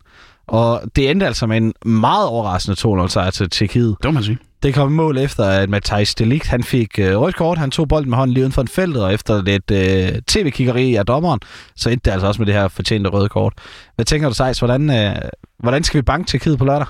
og 0.46 0.82
det 0.96 1.10
endte 1.10 1.26
altså 1.26 1.46
med 1.46 1.56
en 1.56 1.74
meget 1.84 2.26
overraskende 2.28 3.02
2-0 3.04 3.08
sejr 3.08 3.30
til 3.30 3.50
Tjekkiet. 3.50 3.96
Det 4.02 4.08
må 4.08 4.12
man 4.12 4.22
sige. 4.22 4.38
Det 4.62 4.74
kom 4.74 4.92
mål 4.92 5.18
efter, 5.18 5.44
at 5.44 5.70
Matthijs 5.70 6.14
Delict, 6.14 6.46
han 6.46 6.62
fik 6.62 6.98
øh, 6.98 7.16
rødt 7.16 7.36
kort, 7.36 7.58
han 7.58 7.70
tog 7.70 7.88
bolden 7.88 8.10
med 8.10 8.18
hånden 8.18 8.34
lige 8.34 8.42
uden 8.42 8.52
for 8.52 8.62
en 8.62 8.68
feltet, 8.68 9.04
og 9.04 9.14
efter 9.14 9.42
lidt 9.42 9.70
øh, 9.70 10.22
tv-kiggeri 10.26 10.94
af 10.94 11.06
dommeren, 11.06 11.40
så 11.76 11.90
endte 11.90 12.04
det 12.04 12.10
altså 12.10 12.26
også 12.26 12.40
med 12.40 12.46
det 12.46 12.54
her 12.54 12.68
fortjente 12.68 13.10
røde 13.10 13.28
kort. 13.28 13.52
Hvad 13.94 14.04
tænker 14.04 14.28
du, 14.28 14.34
Sejs? 14.34 14.58
Hvordan, 14.58 14.90
øh, 14.90 15.16
hvordan 15.58 15.84
skal 15.84 15.98
vi 15.98 16.02
banke 16.02 16.28
Tjekkiet 16.28 16.58
på 16.58 16.64
lørdag? 16.64 16.86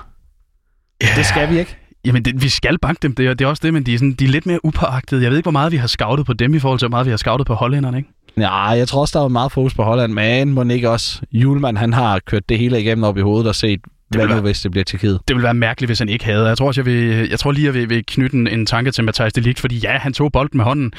Ja. 1.01 1.07
Det 1.15 1.25
skal 1.25 1.49
vi 1.49 1.59
ikke. 1.59 1.77
Jamen, 2.05 2.25
det, 2.25 2.41
vi 2.41 2.49
skal 2.49 2.79
banke 2.79 2.99
dem. 3.01 3.15
Det 3.15 3.39
det 3.39 3.45
er 3.45 3.49
også 3.49 3.61
det, 3.65 3.73
men 3.73 3.83
de 3.83 3.93
er, 3.93 3.97
sådan, 3.97 4.13
de 4.13 4.25
er 4.25 4.29
lidt 4.29 4.45
mere 4.45 4.65
upåagtede. 4.65 5.23
Jeg 5.23 5.31
ved 5.31 5.37
ikke, 5.37 5.45
hvor 5.45 5.51
meget 5.51 5.71
vi 5.71 5.77
har 5.77 5.87
scoutet 5.87 6.25
på 6.25 6.33
dem 6.33 6.53
i 6.53 6.59
forhold 6.59 6.79
til, 6.79 6.87
hvor 6.87 6.97
meget 6.97 7.05
vi 7.05 7.09
har 7.11 7.17
scoutet 7.17 7.47
på 7.47 7.53
hollænderne, 7.53 7.97
ikke? 7.97 8.09
Ja, 8.37 8.63
jeg 8.63 8.87
tror 8.87 9.01
også, 9.01 9.19
der 9.19 9.21
var 9.21 9.27
meget 9.27 9.51
fokus 9.51 9.73
på 9.73 9.83
Holland, 9.83 10.13
men 10.13 10.53
må 10.53 10.63
ikke 10.63 10.89
også. 10.89 11.21
Julemand, 11.31 11.77
han 11.77 11.93
har 11.93 12.19
kørt 12.25 12.49
det 12.49 12.57
hele 12.57 12.81
igennem 12.81 13.03
op 13.03 13.17
i 13.17 13.21
hovedet 13.21 13.47
og 13.47 13.55
set, 13.55 13.79
hvad 14.09 14.21
vil 14.21 14.27
nu 14.29 14.33
være- 14.33 14.41
hvis 14.41 14.61
det 14.61 14.71
bliver 14.71 14.83
Tjekkiet. 14.83 15.19
Det 15.27 15.35
ville 15.35 15.43
være 15.43 15.53
mærkeligt, 15.53 15.89
hvis 15.89 15.99
han 15.99 16.09
ikke 16.09 16.25
havde. 16.25 16.45
Jeg 16.47 16.57
tror 16.57 16.67
også, 16.67 16.81
jeg, 16.81 16.85
vil, 16.85 17.29
jeg 17.29 17.39
tror 17.39 17.51
lige, 17.51 17.65
jeg 17.65 17.73
vil, 17.73 17.89
vil 17.89 18.03
knytte 18.07 18.37
en, 18.37 18.47
en 18.47 18.65
tanke 18.65 18.91
til 18.91 19.03
Matthijs 19.03 19.33
Delict, 19.33 19.59
fordi 19.59 19.77
ja, 19.77 19.97
han 19.97 20.13
tog 20.13 20.31
bolden 20.31 20.57
med 20.57 20.65
hånden, 20.65 20.93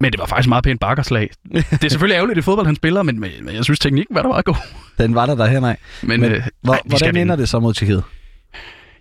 men 0.00 0.12
det 0.12 0.20
var 0.20 0.26
faktisk 0.26 0.48
meget 0.48 0.64
pænt 0.64 0.80
bakkerslag. 0.80 1.30
det 1.52 1.84
er 1.84 1.88
selvfølgelig 1.88 2.16
ærgerligt 2.16 2.38
i 2.38 2.42
fodbold, 2.42 2.66
han 2.66 2.76
spiller, 2.76 3.02
men, 3.02 3.20
men 3.20 3.30
jeg 3.54 3.64
synes, 3.64 3.78
teknikken 3.78 4.14
var 4.14 4.22
der 4.22 4.28
meget 4.28 4.44
god. 4.44 4.54
Den 4.98 5.14
var 5.14 5.26
der 5.26 5.34
derhen 5.34 5.64
af. 5.64 5.76
Men, 6.02 6.20
Men 6.20 6.32
øh, 6.32 6.42
Hvor, 6.62 6.72
ej, 6.74 6.80
hvordan 6.84 7.16
ender 7.16 7.36
det 7.36 7.48
så 7.48 7.60
mod 7.60 7.74
Tjekkiet? 7.74 8.02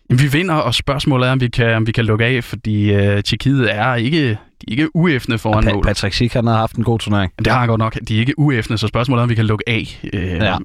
Jamen, 0.09 0.21
vi 0.21 0.27
vinder, 0.27 0.53
og 0.55 0.75
spørgsmålet 0.75 1.27
er, 1.27 1.31
om 1.31 1.41
vi 1.41 1.47
kan, 1.47 1.75
om 1.75 1.87
vi 1.87 1.91
kan 1.91 2.05
lukke 2.05 2.25
af, 2.25 2.43
fordi 2.43 2.93
øh, 2.93 3.23
Tjekkiet 3.23 3.75
er 3.75 3.95
ikke, 3.95 4.37
de 4.67 4.71
er 4.71 4.71
ikke 4.71 4.95
uæfne 4.95 5.37
foran 5.37 5.67
Pa- 5.67 5.73
mål. 5.73 5.83
Patrick 5.83 6.13
Schick, 6.13 6.33
han 6.33 6.47
har 6.47 6.55
haft 6.57 6.75
en 6.75 6.83
god 6.83 6.99
turnering. 6.99 7.31
Det 7.39 7.47
har 7.47 7.59
han 7.59 7.67
godt 7.67 7.79
nok. 7.79 7.97
De 8.07 8.15
er 8.15 8.19
ikke 8.19 8.39
uæfne, 8.39 8.77
så 8.77 8.87
spørgsmålet 8.87 9.19
er, 9.19 9.23
om 9.23 9.29
vi 9.29 9.35
kan 9.35 9.45
lukke 9.45 9.63
af. 9.69 9.99
Øh, 10.13 10.23
Ja. 10.23 10.55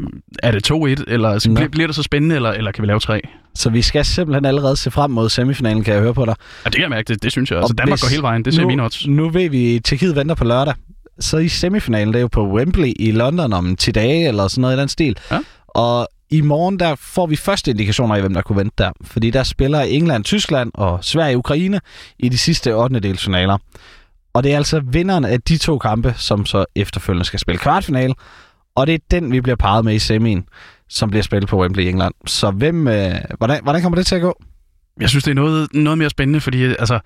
Er 0.42 0.50
det 0.50 0.71
2-1, 0.73 0.75
eller 1.09 1.49
Nå. 1.49 1.54
bliver, 1.54 1.69
bliver 1.69 1.87
det 1.87 1.97
så 1.97 2.02
spændende, 2.02 2.35
eller, 2.37 2.50
eller 2.50 2.73
kan 2.73 2.83
vi 2.83 2.87
lave 2.88 3.00
3? 3.00 3.21
Så 3.54 3.71
vi 3.71 3.83
skal 3.83 4.04
simpelthen 4.04 4.45
allerede 4.45 4.76
se 4.76 4.90
frem 4.90 5.11
mod 5.11 5.28
semifinalen, 5.28 5.85
kan 5.85 5.95
jeg 5.95 6.02
høre 6.02 6.14
på 6.14 6.25
dig. 6.25 6.35
Ja, 6.64 6.69
det 6.69 6.75
kan 6.75 6.83
jeg 6.83 6.90
mærke, 6.90 7.09
det, 7.14 7.23
det 7.23 7.33
synes 7.33 7.50
jeg. 7.50 7.59
Altså, 7.59 7.73
Og 7.73 7.78
Danmark 7.78 7.92
hvis- 7.99 8.02
går 8.02 8.09
hele 8.11 8.23
vejen, 8.23 8.45
det 8.45 8.54
ser 8.54 8.62
nu, 8.62 8.69
mine 8.69 8.85
odds. 8.85 9.07
Nu 9.07 9.28
ved 9.28 9.49
vi, 9.50 9.76
at 9.76 9.85
Tjekkiet 9.85 10.16
venter 10.16 10.35
på 10.35 10.45
lørdag. 10.45 10.75
Så 11.21 11.38
i 11.38 11.49
semifinalen, 11.49 12.09
det 12.12 12.19
er 12.19 12.21
jo 12.21 12.28
på 12.28 12.49
Wembley 12.52 12.92
i 12.97 13.11
London 13.12 13.52
om 13.52 13.76
10 13.76 13.90
dage, 13.92 14.28
eller 14.28 14.49
sådan 14.49 14.62
noget 14.62 14.76
i 14.76 14.80
den 14.80 14.88
stil. 14.88 15.16
Ja. 15.30 15.38
Og 15.69 16.09
i 16.30 16.40
morgen, 16.40 16.78
der 16.78 16.94
får 16.94 17.26
vi 17.26 17.37
første 17.37 17.70
indikationer 17.70 18.14
af, 18.14 18.20
hvem 18.20 18.34
der 18.34 18.42
kunne 18.42 18.58
vente 18.58 18.75
der. 18.78 18.90
Fordi 19.04 19.30
der 19.30 19.42
spiller 19.42 19.80
England, 19.80 20.25
Tyskland 20.25 20.70
og 20.75 21.04
Sverige 21.04 21.38
Ukraine 21.38 21.80
i 22.18 22.28
de 22.28 22.38
sidste 22.38 22.75
8. 22.75 23.00
delsfinaler. 23.00 23.58
Og 24.32 24.42
det 24.42 24.52
er 24.52 24.56
altså 24.56 24.80
vinderen 24.84 25.25
af 25.25 25.40
de 25.40 25.58
to 25.58 25.78
kampe, 25.78 26.14
som 26.16 26.46
så 26.46 26.64
efterfølgende 26.76 27.25
skal 27.25 27.40
spille 27.40 27.58
kvartfinale. 27.58 28.14
Og 28.75 28.87
det 28.87 28.94
er 28.94 28.99
den, 29.10 29.32
vi 29.32 29.40
bliver 29.40 29.56
parret 29.56 29.84
med 29.84 29.94
i 29.94 29.99
semien, 29.99 30.44
som 30.88 31.10
bliver 31.10 31.22
spillet 31.22 31.49
på 31.49 31.60
Wembley 31.60 31.84
i 31.84 31.88
England. 31.88 32.14
Så 32.26 32.50
hvem, 32.50 32.88
øh, 32.88 33.14
hvordan, 33.38 33.60
hvordan 33.62 33.82
kommer 33.82 33.96
det 33.96 34.06
til 34.06 34.14
at 34.14 34.20
gå? 34.20 34.42
Jeg 35.00 35.08
synes, 35.08 35.25
det 35.25 35.30
er 35.30 35.34
noget, 35.34 35.68
noget 35.75 35.99
mere 35.99 36.10
spændende, 36.10 36.40
fordi 36.40 36.64
altså, 36.64 36.99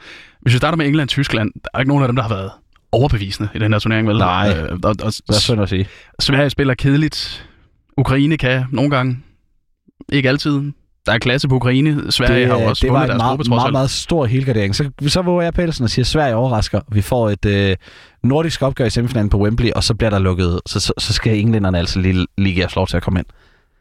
hvis 0.42 0.52
vi 0.52 0.58
starter 0.58 0.76
med 0.76 0.86
England 0.86 1.06
og 1.06 1.08
Tyskland, 1.08 1.52
der 1.54 1.68
er 1.74 1.78
ikke 1.78 1.88
nogen 1.88 2.02
af 2.02 2.08
dem, 2.08 2.16
der 2.16 2.22
har 2.22 2.34
været 2.34 2.50
overbevisende 2.92 3.48
i 3.54 3.58
den 3.58 3.72
her 3.72 3.78
turnering, 3.78 4.08
vel? 4.08 4.18
Nej. 4.18 4.56
Øh, 4.58 4.78
og, 4.82 4.94
og, 5.02 5.12
Hvad 5.26 5.36
er 5.36 5.40
synd 5.40 5.62
at 5.62 5.68
sige? 5.68 5.88
Sverige 6.20 6.50
spiller 6.50 6.74
kedeligt. 6.74 7.46
Ukraine 7.96 8.36
kan 8.36 8.64
nogle 8.70 8.90
gange. 8.90 9.18
Ikke 10.12 10.28
altid. 10.28 10.72
Der 11.06 11.12
er 11.12 11.18
klasse 11.18 11.48
på 11.48 11.54
Ukraine. 11.54 12.12
Sverige 12.12 12.40
det, 12.40 12.46
har 12.46 12.60
jo 12.60 12.64
også 12.68 12.86
det 12.86 12.92
var 12.92 13.02
en 13.02 13.08
deres 13.08 13.18
meget, 13.18 13.30
gruppe, 13.38 13.48
meget, 13.48 13.72
meget 13.72 13.90
stor 13.90 14.26
helgardering. 14.26 14.76
Så, 14.76 14.90
så 15.06 15.22
våger 15.22 15.42
jeg 15.42 15.54
pelsen 15.54 15.84
og 15.84 15.90
siger, 15.90 16.02
at 16.02 16.06
Sverige 16.06 16.34
overrasker. 16.34 16.80
Vi 16.92 17.02
får 17.02 17.30
et 17.30 17.44
øh, 17.44 17.76
nordisk 18.22 18.62
opgør 18.62 18.84
i 18.84 18.90
semifinalen 18.90 19.30
på 19.30 19.38
Wembley, 19.38 19.70
og 19.70 19.84
så 19.84 19.94
bliver 19.94 20.10
der 20.10 20.18
lukket. 20.18 20.60
Så, 20.66 20.80
så, 20.80 20.92
så 20.98 21.12
skal 21.12 21.38
englænderne 21.38 21.78
altså 21.78 22.00
lige, 22.00 22.26
lige 22.38 22.54
give 22.54 22.66
os 22.66 22.76
lov 22.76 22.86
til 22.86 22.96
at 22.96 23.02
komme 23.02 23.20
ind. 23.20 23.26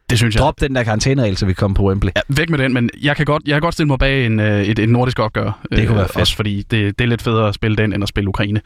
Det 0.10 0.18
synes 0.18 0.36
jeg. 0.36 0.42
Drop 0.42 0.62
den 0.62 0.76
der 0.76 0.84
karantæneregel, 0.84 1.38
så 1.38 1.46
vi 1.46 1.54
kommer 1.54 1.76
på 1.76 1.84
Wembley. 1.84 2.12
Ja, 2.16 2.22
væk 2.28 2.50
med 2.50 2.60
den, 2.60 2.74
men 2.74 2.90
jeg 3.02 3.16
kan 3.16 3.26
godt, 3.26 3.44
jeg 3.46 3.54
kan 3.54 3.62
godt 3.62 3.74
stille 3.74 3.88
mig 3.88 4.00
bag 4.00 4.26
en, 4.26 4.40
øh, 4.40 4.64
et, 4.64 4.80
et 4.80 4.90
nordisk 4.90 5.20
opgør. 5.20 5.60
Det 5.72 5.88
kunne 5.88 5.96
være 5.96 6.04
øh, 6.04 6.10
fedt. 6.10 6.22
Også 6.22 6.36
fordi 6.36 6.62
det, 6.62 7.00
det 7.00 7.04
er 7.04 7.10
lidt 7.10 7.22
federe 7.22 7.48
at 7.48 7.56
spille 7.56 7.78
den, 7.78 7.94
end 7.94 8.04
at 8.04 8.10
spille 8.10 8.28
Ukraine. 8.28 8.62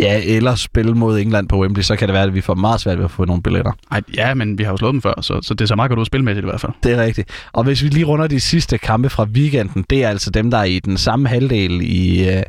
Ja, 0.00 0.20
eller 0.24 0.54
spille 0.54 0.94
mod 0.94 1.18
England 1.18 1.48
på 1.48 1.60
Wembley, 1.60 1.82
så 1.82 1.96
kan 1.96 2.08
det 2.08 2.14
være, 2.14 2.22
at 2.22 2.34
vi 2.34 2.40
får 2.40 2.54
meget 2.54 2.80
svært 2.80 2.98
ved 2.98 3.04
at 3.04 3.10
få 3.10 3.24
nogle 3.24 3.42
billetter. 3.42 3.72
Ej, 3.90 4.00
ja, 4.16 4.34
men 4.34 4.58
vi 4.58 4.64
har 4.64 4.70
jo 4.70 4.76
slået 4.76 4.92
dem 4.92 5.02
før, 5.02 5.20
så, 5.20 5.40
så 5.42 5.54
det 5.54 5.68
ser 5.68 5.76
meget 5.76 5.88
godt 5.88 6.00
ud 6.00 6.04
spilmæssigt 6.04 6.44
i 6.44 6.48
hvert 6.48 6.60
fald. 6.60 6.72
Det 6.82 6.92
er 6.92 7.02
rigtigt. 7.02 7.28
Og 7.52 7.64
hvis 7.64 7.82
vi 7.82 7.88
lige 7.88 8.04
runder 8.04 8.26
de 8.26 8.40
sidste 8.40 8.78
kampe 8.78 9.10
fra 9.10 9.24
weekenden, 9.24 9.84
det 9.90 10.04
er 10.04 10.08
altså 10.08 10.30
dem, 10.30 10.50
der 10.50 10.58
er 10.58 10.64
i 10.64 10.78
den 10.78 10.96
samme 10.96 11.28
halvdel 11.28 11.80
i, 11.82 12.28
uh, 12.28 12.42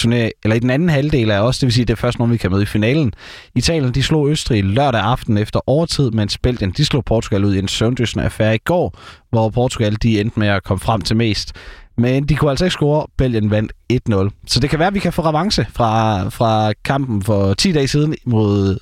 turné, 0.00 0.30
eller 0.44 0.54
i 0.54 0.58
den 0.58 0.70
anden 0.70 0.88
halvdel 0.88 1.30
af 1.30 1.40
os, 1.40 1.58
det 1.58 1.66
vil 1.66 1.72
sige, 1.72 1.84
det 1.84 1.92
er 1.92 1.96
først 1.96 2.18
nogen, 2.18 2.32
vi 2.32 2.36
kan 2.36 2.50
møde 2.50 2.62
i 2.62 2.66
finalen. 2.66 3.14
Italien, 3.54 3.94
de 3.94 4.02
slog 4.02 4.30
Østrig 4.30 4.64
lørdag 4.64 5.00
aften 5.00 5.38
efter 5.38 5.60
overtid, 5.66 6.10
mens 6.10 6.38
Belgien, 6.38 6.70
de 6.70 6.84
slog 6.84 7.04
Portugal 7.04 7.44
ud 7.44 7.54
i 7.54 7.58
en 7.58 7.68
søvndysende 7.68 8.24
affære 8.24 8.54
i 8.54 8.58
går, 8.64 8.98
hvor 9.30 9.48
Portugal, 9.48 9.96
de 10.02 10.20
endte 10.20 10.40
med 10.40 10.48
at 10.48 10.62
komme 10.62 10.80
frem 10.80 11.00
til 11.00 11.16
mest. 11.16 11.52
Men 11.96 12.28
de 12.28 12.36
kunne 12.36 12.50
altså 12.50 12.64
ikke 12.64 12.72
score. 12.72 13.06
Belgien 13.16 13.50
vandt 13.50 13.72
1-0. 13.92 13.98
Så 14.46 14.60
det 14.60 14.70
kan 14.70 14.78
være, 14.78 14.88
at 14.88 14.94
vi 14.94 14.98
kan 14.98 15.12
få 15.12 15.22
revanche 15.22 15.66
fra, 15.72 16.28
fra 16.28 16.72
kampen 16.84 17.22
for 17.22 17.54
10 17.54 17.72
dage 17.72 17.88
siden 17.88 18.14
mod 18.24 18.78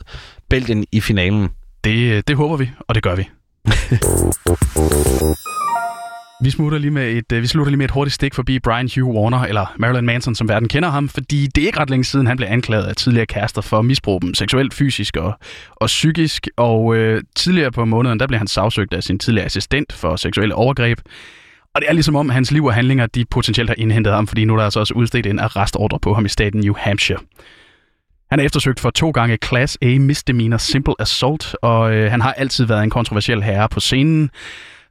Belgien 0.49 0.85
i 0.93 1.01
finalen. 1.01 1.49
Det, 1.85 2.29
det 2.29 2.37
håber 2.37 2.57
vi, 2.57 2.71
og 2.79 2.95
det 2.95 3.03
gør 3.03 3.15
vi. 3.15 3.29
Vi 6.43 6.51
smutter 6.51 6.79
lige 6.79 6.91
med 6.91 7.13
et, 7.13 7.33
øh, 7.33 7.43
vi 7.43 7.47
slutter 7.47 7.71
lige 7.71 7.79
med 7.79 7.85
et 7.85 7.91
hurtigt 7.91 8.15
stik 8.15 8.35
forbi 8.35 8.59
Brian 8.59 8.89
Hugh 8.95 9.15
Warner, 9.17 9.39
eller 9.39 9.75
Marilyn 9.79 10.05
Manson, 10.05 10.35
som 10.35 10.49
verden 10.49 10.69
kender 10.69 10.89
ham, 10.89 11.09
fordi 11.09 11.47
det 11.47 11.63
er 11.63 11.67
ikke 11.67 11.81
ret 11.81 11.91
længe 11.91 12.05
siden, 12.05 12.27
han 12.27 12.37
blev 12.37 12.49
anklaget 12.51 12.85
af 12.85 12.97
tidligere 12.97 13.27
kærester 13.27 13.63
for 13.63 13.79
at 13.79 13.85
misbruge 13.85 14.21
dem 14.21 14.35
seksuelt, 14.35 14.75
fysisk 14.75 15.17
og, 15.17 15.33
og 15.77 15.87
psykisk. 15.87 16.49
Og 16.57 16.97
øh, 16.97 17.23
tidligere 17.37 17.73
på 17.73 17.85
måneden, 17.85 18.21
der 18.21 18.27
blev 18.27 18.39
han 18.39 18.47
sagsøgt 18.47 18.95
af 18.95 19.03
sin 19.03 19.19
tidligere 19.19 19.47
assistent 19.47 19.93
for 19.93 20.17
seksuelle 20.17 20.55
overgreb. 20.55 20.99
Og 21.75 21.81
det 21.81 21.89
er 21.89 21.93
ligesom 21.93 22.17
om, 22.17 22.29
hans 22.29 22.51
liv 22.51 22.65
og 22.65 22.75
handlinger, 22.75 23.07
de 23.07 23.25
potentielt 23.25 23.71
har 23.71 23.75
indhentet 23.79 24.13
ham, 24.13 24.27
fordi 24.27 24.45
nu 24.45 24.53
er 24.53 24.57
der 24.57 24.65
altså 24.65 24.81
også 24.81 24.95
udstedt 24.95 25.27
en 25.27 25.39
arrestordre 25.39 25.99
på 26.01 26.15
ham 26.15 26.25
i 26.25 26.29
staten 26.29 26.61
New 26.61 26.75
Hampshire. 26.79 27.19
Han 28.31 28.41
er 28.41 28.45
eftersøgt 28.45 28.81
for 28.81 28.91
to 28.91 29.11
gange 29.11 29.39
Class 29.45 29.79
A 29.83 29.99
misdemeanor 29.99 30.57
simple 30.57 30.95
assault, 30.99 31.57
og 31.63 31.95
øh, 31.95 32.11
han 32.11 32.21
har 32.21 32.33
altid 32.33 32.65
været 32.65 32.83
en 32.83 32.91
kontroversiel 32.91 33.43
herre 33.43 33.69
på 33.69 33.81
scenen. 33.81 34.31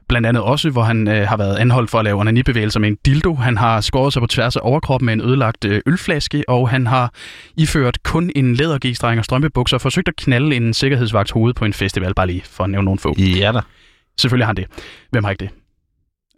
Blandt 0.07 0.27
andet 0.27 0.43
også, 0.43 0.69
hvor 0.69 0.81
han 0.81 1.07
øh, 1.07 1.27
har 1.27 1.37
været 1.37 1.57
anholdt 1.57 1.89
for 1.89 1.99
at 1.99 2.05
lave 2.05 2.19
onanibevægelser 2.19 2.79
med 2.79 2.89
en 2.89 2.97
dildo. 3.05 3.35
Han 3.35 3.57
har 3.57 3.81
skåret 3.81 4.13
sig 4.13 4.21
på 4.21 4.27
tværs 4.27 4.55
af 4.55 4.59
overkroppen 4.63 5.05
med 5.05 5.13
en 5.13 5.21
ødelagt 5.21 5.65
øh, 5.65 5.81
ølflaske, 5.85 6.43
og 6.47 6.69
han 6.69 6.87
har 6.87 7.13
iført 7.57 8.03
kun 8.03 8.31
en 8.35 8.55
lædergestreng 8.55 9.19
og 9.19 9.25
strømpebukser 9.25 9.77
og 9.77 9.81
forsøgt 9.81 10.07
at 10.07 10.15
knalde 10.15 10.55
en 10.55 10.73
sikkerhedsvagts 10.73 11.31
hoved 11.31 11.53
på 11.53 11.65
en 11.65 11.73
festival, 11.73 12.13
bare 12.13 12.27
lige 12.27 12.41
for 12.45 12.63
at 12.63 12.69
nævne 12.69 12.85
nogle 12.85 12.99
få. 12.99 13.15
Ja 13.17 13.51
da. 13.51 13.59
Selvfølgelig 14.19 14.45
har 14.45 14.49
han 14.49 14.55
det. 14.55 14.65
Hvem 15.11 15.23
har 15.23 15.31
ikke 15.31 15.45
det? 15.45 15.60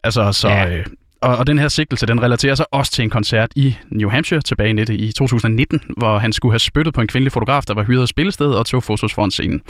Altså, 0.03 0.31
så... 0.31 0.49
Ja. 0.49 0.77
Øh, 0.77 0.85
og, 1.21 1.37
og 1.37 1.47
den 1.47 1.59
her 1.59 1.67
sigtelse, 1.67 2.05
den 2.05 2.21
relaterer 2.21 2.55
sig 2.55 2.65
også 2.71 2.91
til 2.91 3.03
en 3.03 3.09
koncert 3.09 3.51
i 3.55 3.75
New 3.89 4.09
Hampshire 4.09 4.41
tilbage 4.41 4.69
i, 4.69 4.73
nettet 4.73 4.99
i 4.99 5.11
2019, 5.11 5.81
hvor 5.97 6.17
han 6.17 6.33
skulle 6.33 6.53
have 6.53 6.59
spyttet 6.59 6.93
på 6.93 7.01
en 7.01 7.07
kvindelig 7.07 7.31
fotograf, 7.31 7.63
der 7.67 7.73
var 7.73 7.83
hyret 7.83 8.01
af 8.01 8.07
spillested 8.07 8.47
og 8.47 8.65
tog 8.65 8.83
fotos 8.83 9.13
foran 9.13 9.31
scenen. 9.31 9.61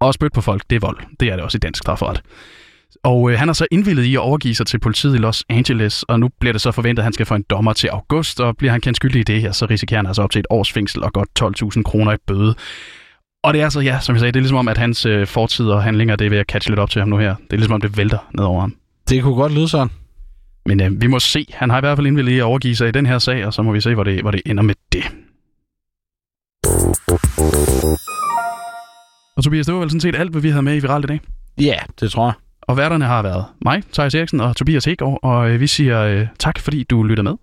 Og 0.00 0.14
spytte 0.14 0.34
på 0.34 0.40
folk, 0.40 0.62
det 0.70 0.76
er 0.76 0.80
vold. 0.80 0.98
Det 1.20 1.28
er 1.28 1.36
det 1.36 1.44
også 1.44 1.56
i 1.56 1.58
dansk 1.58 1.82
strafferet. 1.82 2.22
Og 3.04 3.30
øh, 3.30 3.38
han 3.38 3.48
har 3.48 3.52
så 3.52 3.66
indvillet 3.70 4.04
i 4.04 4.14
at 4.14 4.20
overgive 4.20 4.54
sig 4.54 4.66
til 4.66 4.78
politiet 4.78 5.14
i 5.14 5.18
Los 5.18 5.44
Angeles, 5.48 6.02
og 6.02 6.20
nu 6.20 6.28
bliver 6.40 6.52
det 6.52 6.60
så 6.60 6.72
forventet, 6.72 7.02
at 7.02 7.04
han 7.04 7.12
skal 7.12 7.26
få 7.26 7.34
en 7.34 7.44
dommer 7.50 7.72
til 7.72 7.88
august, 7.88 8.40
og 8.40 8.56
bliver 8.56 8.72
han 8.72 8.80
kendt 8.80 8.96
skyldig 8.96 9.20
i 9.20 9.24
det 9.24 9.40
her, 9.40 9.52
så 9.52 9.66
risikerer 9.66 9.98
han 9.98 10.06
altså 10.06 10.22
op 10.22 10.30
til 10.30 10.40
et 10.40 10.46
års 10.50 10.72
fængsel 10.72 11.02
og 11.02 11.12
godt 11.12 11.28
12.000 11.76 11.82
kroner 11.82 12.12
i 12.12 12.16
bøde. 12.26 12.54
Og 13.44 13.54
det 13.54 13.60
er 13.60 13.64
altså, 13.64 13.80
ja, 13.80 13.98
som 14.00 14.14
jeg 14.14 14.20
sagde, 14.20 14.32
det 14.32 14.38
er 14.38 14.42
ligesom 14.42 14.58
om, 14.58 14.68
at 14.68 14.78
hans 14.78 15.06
øh, 15.06 15.26
fortid 15.26 15.68
og 15.68 15.82
handlinger, 15.82 16.16
det 16.16 16.24
er 16.26 16.30
ved 16.30 16.38
at 16.38 16.46
catche 16.46 16.70
lidt 16.70 16.80
op 16.80 16.90
til 16.90 17.00
ham 17.00 17.08
nu 17.08 17.16
her. 17.16 17.34
Det 17.34 17.52
er 17.52 17.56
ligesom 17.56 17.74
om, 17.74 17.80
det 17.80 17.96
vælter 17.96 18.18
ned 18.34 18.44
over 18.44 18.60
ham. 18.60 18.74
Det 19.12 19.22
kunne 19.22 19.34
godt 19.34 19.52
lyde 19.52 19.68
sådan. 19.68 19.88
Men 20.66 20.82
øh, 20.82 21.00
vi 21.00 21.06
må 21.06 21.18
se. 21.18 21.46
Han 21.52 21.70
har 21.70 21.78
i 21.78 21.80
hvert 21.80 21.98
fald 21.98 22.06
indvillet 22.06 22.32
i 22.32 22.38
at 22.38 22.44
overgive 22.44 22.76
sig 22.76 22.88
i 22.88 22.90
den 22.90 23.06
her 23.06 23.18
sag, 23.18 23.46
og 23.46 23.54
så 23.54 23.62
må 23.62 23.72
vi 23.72 23.80
se, 23.80 23.94
hvor 23.94 24.04
det, 24.04 24.20
hvor 24.20 24.30
det 24.30 24.42
ender 24.46 24.62
med 24.62 24.74
det. 24.92 25.04
Og 29.36 29.44
Tobias, 29.44 29.66
det 29.66 29.74
var 29.74 29.80
vel 29.80 29.90
sådan 29.90 30.00
set 30.00 30.16
alt, 30.16 30.30
hvad 30.30 30.42
vi 30.42 30.48
havde 30.48 30.62
med 30.62 30.76
i 30.76 30.80
Viralt 30.80 31.04
i 31.04 31.06
dag. 31.06 31.20
Ja, 31.60 31.78
det 32.00 32.12
tror 32.12 32.26
jeg. 32.26 32.34
Og 32.62 32.76
værterne 32.76 33.04
har 33.04 33.22
været 33.22 33.44
mig, 33.64 33.82
Thijs 33.92 34.14
Eriksen 34.14 34.40
og 34.40 34.56
Tobias 34.56 34.84
Hegård, 34.84 35.18
og 35.22 35.50
øh, 35.50 35.60
vi 35.60 35.66
siger 35.66 36.00
øh, 36.00 36.26
tak, 36.38 36.58
fordi 36.58 36.82
du 36.82 37.02
lytter 37.02 37.22
med. 37.22 37.34